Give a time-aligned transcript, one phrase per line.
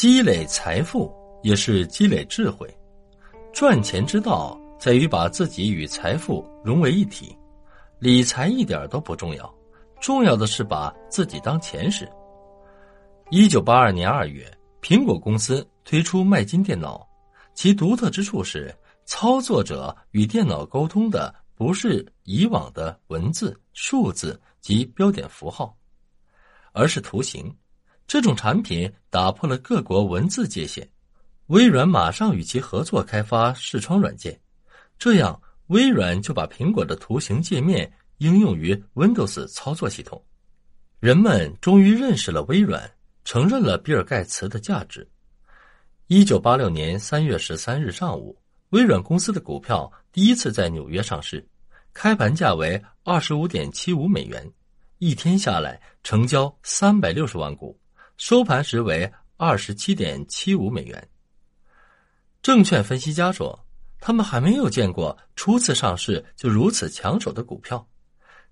[0.00, 2.66] 积累财富也是积累智慧。
[3.52, 7.36] 赚钱之道在于把自己与财富融为一体。
[7.98, 9.54] 理财一点都不重要，
[10.00, 12.10] 重要的是把自己当钱使。
[13.28, 14.50] 一九八二年二月，
[14.80, 17.06] 苹果公司推出麦金电脑，
[17.52, 18.74] 其独特之处是，
[19.04, 25.76] 操作者与电脑沟通的不是以往的文字、数字及标点符号，
[26.72, 27.54] 而是图形。
[28.10, 30.90] 这种产品打破了各国文字界限，
[31.46, 34.36] 微软马上与其合作开发视窗软件，
[34.98, 35.40] 这样。
[35.68, 40.20] 微软就把苹果的图形界面应用于 Windows 操作系统，
[40.98, 42.90] 人们终于认识了微软，
[43.24, 45.08] 承认了比尔盖茨的价值。
[46.08, 48.36] 一九八六年三月十三日上午，
[48.70, 51.46] 微软公司的股票第一次在纽约上市，
[51.94, 54.50] 开盘价为二十五点七五美元，
[54.98, 57.78] 一天下来成交三百六十万股，
[58.20, 61.08] 收盘时为二十七点七五美元。
[62.42, 63.58] 证券分析家说。
[64.02, 67.86] 他们还没有见过初次上市就如此抢手的股票，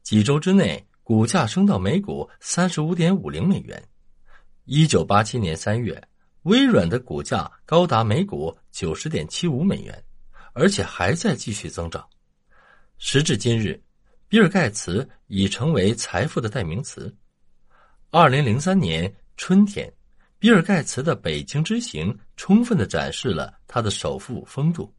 [0.03, 3.83] 几周之内股价升到每股三十五点五零美元。
[4.67, 6.03] 一九八七年三月，
[6.43, 10.05] 微软的股价高达每股九十点七五美元，
[10.53, 12.07] 而且还在继续增长。
[12.99, 13.83] 时至今日，
[14.29, 17.15] 比尔盖茨已成为财富的代名词。
[18.11, 19.91] 二零零三年春天，
[20.41, 24.93] 比尔盖茨的北京之行充分的展示了他的首富风度。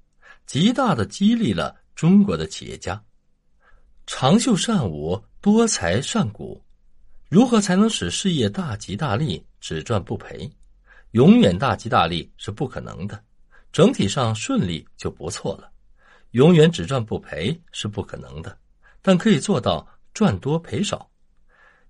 [0.46, 3.00] 极大的激励了中国的企业家，
[4.08, 6.64] 长袖善舞，多才善鼓。
[7.28, 10.50] 如何才能使事业大吉大利、只赚不赔？
[11.12, 13.22] 永远大吉大利是不可能的，
[13.74, 15.70] 整体上顺利就不错了。
[16.32, 18.58] 永远只赚不赔是不可能的，
[19.02, 21.09] 但可以做到赚多赔少。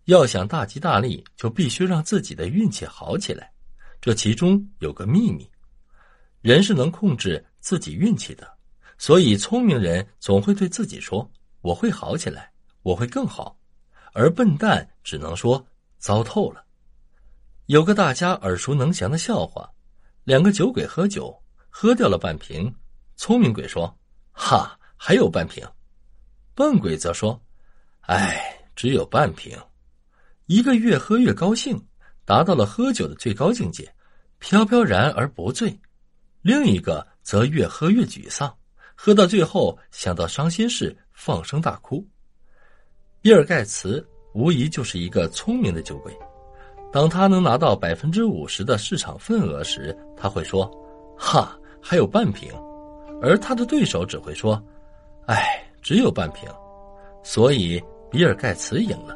[0.10, 3.52] 要想大吉大利，就必须让自己的运气好起来。
[4.02, 5.50] 这其中有个秘密，
[6.42, 7.46] 人是能控制。
[7.62, 8.50] 自己运气的，
[8.98, 11.30] 所以聪明人总会对自己说
[11.60, 12.50] ：“我会好起来，
[12.83, 13.60] 我会更好。”
[14.14, 15.64] 而笨蛋只能说
[16.00, 16.64] ：“糟透了。”
[17.67, 19.70] 有个大家耳熟能详的笑话：
[20.23, 21.38] 两个酒鬼喝酒，
[21.70, 22.73] 喝掉了半瓶。
[23.17, 23.94] 聪明鬼说
[24.32, 25.67] ：“哈，还有半瓶。”
[26.56, 27.39] 笨鬼则说
[28.08, 29.56] ：“哎，只有半瓶。”
[30.49, 31.80] 一个越喝越高兴，
[32.26, 33.87] 达到了喝酒的最高境界，
[34.39, 35.70] 飘飘然而不醉；
[36.42, 37.08] 另一个。
[37.21, 38.52] 则越喝越沮丧，
[38.95, 42.04] 喝到最后想到伤心事，放声大哭。
[43.21, 46.11] 比尔盖茨无疑就是一个聪明的酒鬼，
[46.92, 50.65] 当他能拿到百分之五十的市场份额时，他会说
[51.15, 52.52] ：“哈，还有半瓶。”
[53.21, 54.59] 而他的对手只会说
[55.27, 56.49] ：“哎，只有半瓶。”
[57.21, 59.15] 所以比尔盖茨赢了。